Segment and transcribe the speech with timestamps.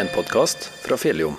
[0.00, 1.34] en podkast fra Fjelljom.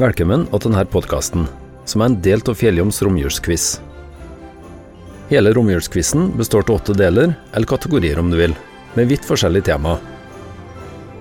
[0.00, 1.44] Velkommen til denne podkasten,
[1.86, 3.66] som er en del av Fjelljoms romjulsquiz.
[5.30, 8.56] Hele romjulsquizen består av åtte deler, eller kategorier om du vil,
[8.98, 9.94] med vidt forskjellige tema.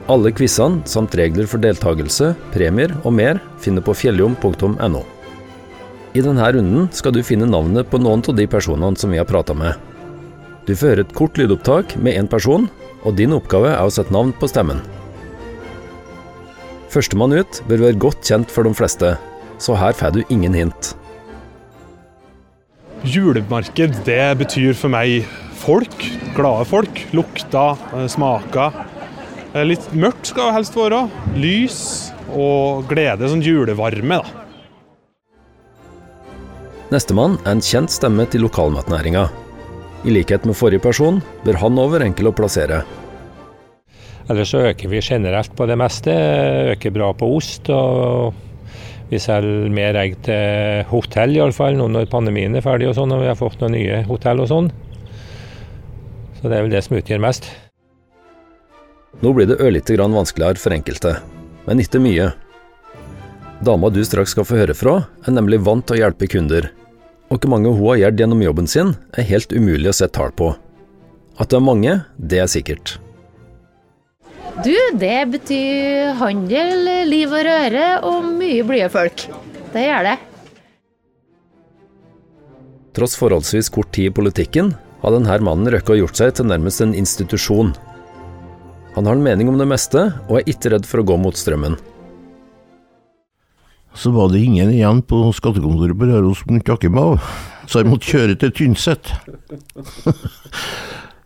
[0.09, 5.05] Alle quizene, samt regler for deltakelse, premier og mer, finner på fjelljom.no.
[6.17, 9.29] I denne runden skal du finne navnet på noen av de personene som vi har
[9.29, 9.90] prata med.
[10.71, 12.69] Du får høre et kort lydopptak med én person,
[13.03, 14.77] og din oppgave er å sette navn på stemmen.
[16.93, 19.09] Førstemann ut bør være godt kjent for de fleste,
[19.59, 20.93] så her får du ingen hint.
[23.03, 25.27] Julemarked, det betyr for meg
[25.59, 26.07] folk.
[26.37, 27.03] Glade folk.
[27.11, 28.71] Lukter, eh, smaker.
[29.53, 31.03] Eh, Litt mørkt skal det helst være.
[31.35, 33.27] Lys og glede.
[33.27, 34.47] Sånn julevarme, da.
[36.95, 39.40] Nestemann er en kjent stemme til lokalmatnæringa.
[40.01, 42.81] I likhet med forrige person bør han òg være enkel å plassere.
[44.31, 46.13] Ellers så øker vi generelt på det meste.
[46.73, 47.69] Øker bra på ost.
[47.69, 48.33] og
[49.11, 53.21] Vi selger mer egg til hotell, iallfall nå når pandemien er ferdig og sånn, og
[53.21, 54.71] vi har fått noen nye hotell og sånn.
[56.39, 57.51] Så det er vel det som utgjør mest.
[59.21, 61.17] Nå blir det ørlite grann vanskeligere for enkelte,
[61.67, 62.31] men ikke mye.
[63.61, 66.71] Dama du straks skal få høre fra, er nemlig vant til å hjelpe kunder.
[67.31, 70.33] Og hvor mange hun har gjort gjennom jobben sin, er helt umulig å sette tall
[70.35, 70.51] på.
[71.39, 72.97] At det er mange, det er sikkert.
[74.61, 79.23] Du, det betyr handel, liv og røre og mye blide folk.
[79.71, 80.17] Det gjør det.
[82.91, 86.83] Tross forholdsvis kort tid i politikken, har denne mannen røkket og gjort seg til nærmest
[86.83, 87.71] en institusjon.
[88.97, 91.37] Han har en mening om det meste, og er ikke redd for å gå mot
[91.39, 91.79] strømmen.
[93.93, 97.31] Så var det ingen igjen på skattekontoret på Røros som kunne takke meg av,
[97.67, 99.11] så jeg måtte kjøre til Tynset.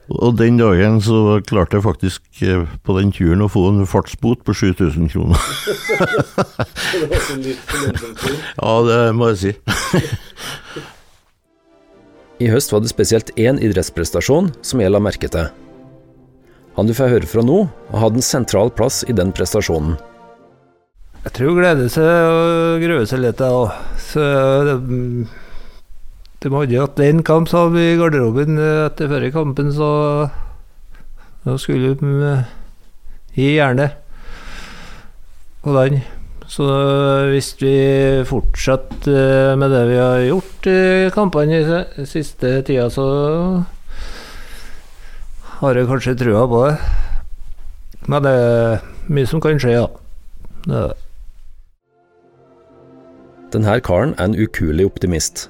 [0.05, 4.43] Og den dagen så klarte jeg faktisk eh, på den turen å få en fartsbot
[4.45, 5.35] på 7000 kroner.
[8.61, 9.51] ja, det må jeg si.
[12.45, 15.47] I høst var det spesielt én idrettsprestasjon som jeg la merke til.
[16.75, 19.95] Han du får høre fra nå, har hatt en sentral plass i den prestasjonen.
[21.35, 23.71] Tror hun gleder seg og gruer seg litt, jeg.
[23.99, 24.25] Så
[26.39, 29.89] de hadde hatt én kamp, sa vi i garderoben etter forrige kampen, så
[31.43, 32.47] da skulle de eh,
[33.35, 33.99] gi jernet
[35.65, 35.99] på den.
[36.47, 36.65] Så
[37.33, 37.75] hvis vi
[38.31, 40.81] fortsetter med det vi har gjort i
[41.11, 43.05] kampene i siste tida, så
[45.59, 46.75] har jeg kanskje trua på det.
[48.07, 49.89] Men det er mye som kan skje, da.
[50.65, 51.04] Det er det.
[53.53, 55.49] Denne karen er en ukuelig optimist.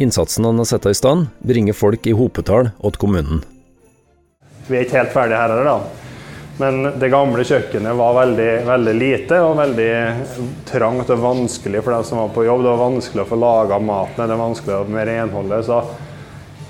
[0.00, 3.42] Innsatsen han har satt i stand, bringer folk i hopetall åt kommunen.
[4.68, 6.00] Vi er ikke helt ferdige her heller, da.
[6.60, 9.92] Men det gamle kjøkkenet var veldig, veldig lite og veldig
[10.68, 12.62] trangt og vanskelig for dem som var på jobb.
[12.66, 15.68] Det var vanskelig å få laga maten, det var vanskelig med renholdet.
[15.68, 15.80] Så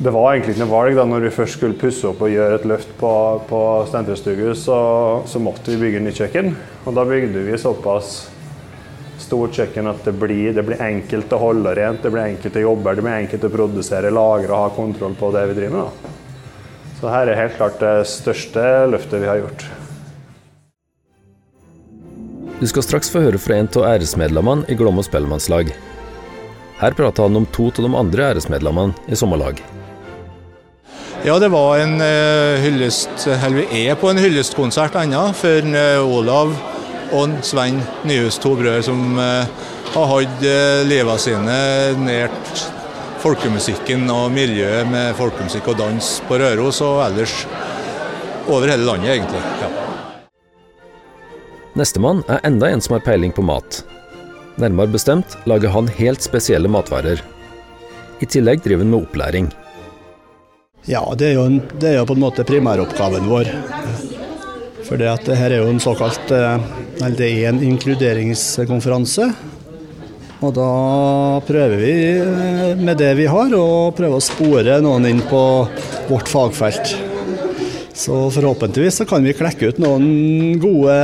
[0.00, 2.60] det var egentlig ikke noe valg da når vi først skulle pusse opp og gjøre
[2.60, 3.14] et løft på,
[3.50, 4.78] på Steinfjellstugu, så,
[5.28, 6.54] så måtte vi bygge nytt kjøkken.
[6.86, 8.22] Og da bygde vi såpass
[9.22, 12.64] stort kjøkken at det blir, det blir enkelt å holde rent, det blir enkelt å
[12.64, 15.91] jobbe, det blir enkelt å produsere, lagre og ha kontroll på det vi driver med.
[15.91, 16.16] Da.
[17.00, 19.66] Så her er helt klart det største løftet vi har gjort.
[22.60, 25.70] Du skal straks få høre fra en av æresmedlemmene i Glåmos spellemannslag.
[26.81, 29.62] Her prater han om to av de andre æresmedlemmene i samme lag.
[31.25, 36.00] Ja, det var en eh, hyllest, eller vi er på en hyllestkonsert ennå for eh,
[36.00, 36.54] Olav
[37.16, 39.48] og Svein Nyhus, to brødre som eh,
[39.91, 41.56] har hatt uh, livet sine
[41.98, 42.65] nært
[43.21, 47.34] folkemusikken og miljøet med folkemusikk og dans på Røros og ellers
[48.50, 49.43] over hele landet, egentlig.
[49.60, 49.70] Ja.
[51.78, 53.82] Nestemann er enda en som har peiling på mat.
[54.60, 57.22] Nærmere bestemt lager han helt spesielle matvarer.
[58.20, 59.50] I tillegg driver han med opplæring.
[60.88, 63.52] Ja, det er, jo en, det er jo på en måte primæroppgaven vår.
[64.88, 66.62] For det her er jo en såkalt eh,
[67.00, 69.31] Eller det er en inkluderingskonferanse.
[70.41, 70.67] Og da
[71.44, 75.41] prøver vi eh, med det vi har, å prøve å spore noen inn på
[76.08, 76.94] vårt fagfelt.
[78.00, 80.94] Så forhåpentligvis så kan vi klekke ut noen gode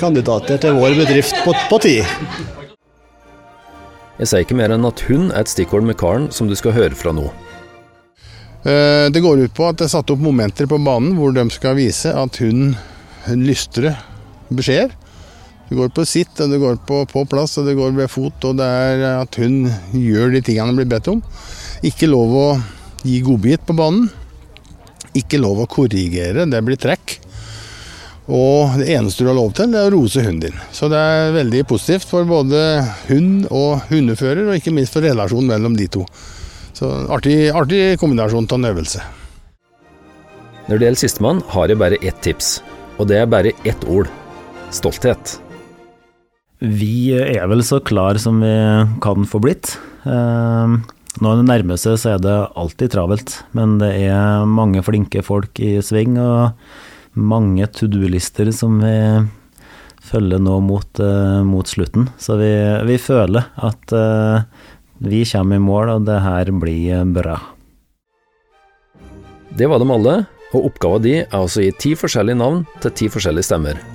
[0.00, 2.04] kandidater til vår bedrift på, på tid.
[4.20, 6.76] Jeg sier ikke mer enn at hun er et stikkord med karen som du skal
[6.76, 7.30] høre fra nå.
[8.68, 11.48] Eh, Det går ut på at det er satt opp momenter på banen hvor de
[11.54, 12.74] skal vise at hun
[13.40, 13.96] lystrer
[14.52, 14.92] beskjeder.
[15.68, 18.44] Det går på sitt, og du går på, på plass, og du går ved fot,
[18.44, 21.22] og det er at hun gjør de tingene hun blir bedt om.
[21.86, 22.48] Ikke lov å
[23.02, 24.10] gi godbit på banen.
[25.12, 27.18] ikke lov å korrigere, det blir trekk.
[28.32, 30.60] Og det eneste du har lov til, det er å rose hunden din.
[30.72, 32.62] Så det er veldig positivt for både
[33.10, 36.06] hund og hundefører, og ikke minst for relasjonen mellom de to.
[36.72, 39.02] Så artig, artig kombinasjon av en øvelse.
[40.68, 42.60] Når det gjelder sistemann, har jeg bare ett tips,
[42.96, 44.08] og det er bare ett ord
[44.72, 45.36] stolthet.
[46.62, 48.54] Vi er vel så klar som vi
[49.02, 49.74] kan få blitt.
[50.06, 50.78] Eh,
[51.22, 55.58] når det nærmer seg, så er det alltid travelt, men det er mange flinke folk
[55.60, 56.16] i sving.
[56.22, 56.54] og
[57.14, 58.96] mange to do-lister som vi
[60.02, 62.08] følger nå mot, uh, mot slutten.
[62.18, 62.52] Så vi,
[62.88, 64.44] vi føler at uh,
[65.02, 67.38] vi kommer i mål, og det her blir bra.
[69.52, 70.22] Det var dem alle,
[70.52, 73.91] og oppgava di er altså å gi ti forskjellige navn til ti forskjellige stemmer.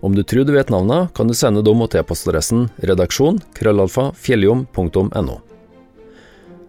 [0.00, 5.40] Om du tror du vet navnene, kan du sende dem mot e-postadressen redaksjon krøllalfa fjelljom.no.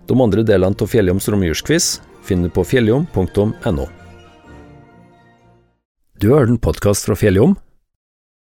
[0.09, 3.85] De andre delene av Fjelljoms romjulsquiz finner du på fjelljom.no.
[6.19, 7.53] Du har hørt en podkast fra Fjelljom?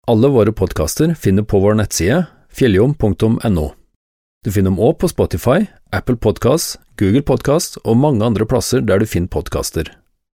[0.08, 2.22] Alle våre podkaster finner på vår nettside
[2.54, 3.66] fjelljom.no.
[4.44, 9.02] Du finner dem òg på Spotify, Apple Podkast, Google Podkast og mange andre plasser der
[9.02, 9.90] du finner podkaster.